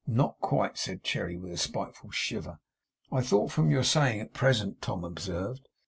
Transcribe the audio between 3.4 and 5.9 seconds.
from your saying "at present"' Tom observed.